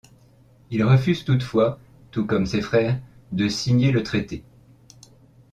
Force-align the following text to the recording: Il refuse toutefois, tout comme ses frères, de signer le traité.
Il 0.71 0.83
refuse 0.83 1.23
toutefois, 1.25 1.77
tout 2.09 2.25
comme 2.25 2.47
ses 2.47 2.61
frères, 2.63 2.99
de 3.31 3.47
signer 3.47 3.91
le 3.91 4.01
traité. 4.01 4.43